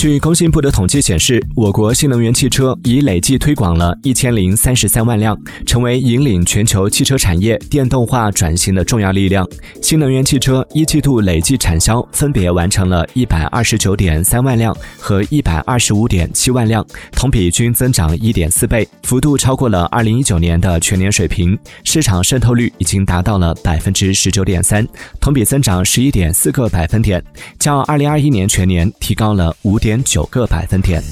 [0.00, 9.46] 据工信部的统计显示，我国新能源汽车已累计推广了一千零三十三万辆，成为引领全球汽车产业电动化转型的重要力量。
[9.82, 16.82] 新能源汽车一季度累计产销分别完成了一百二十九点三万辆和一百二十五点七万辆，
[17.12, 21.58] 同比均增长一点四倍，幅度超过了二零一九年的全年水平。
[21.84, 24.88] 市场渗透率已经达到了百分之十九点三，
[25.20, 27.22] 同比增长十一点四个百分点，
[27.58, 31.02] 较二零二一年全年提高了五点点九个百分点。